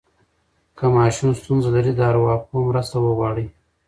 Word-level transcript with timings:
که 0.77 0.85
ماشوم 0.95 1.29
ستونزه 1.39 1.69
لري، 1.75 1.91
د 1.95 1.99
ارواپوه 2.11 2.59
مرسته 2.69 2.95
وغواړئ. 2.99 3.47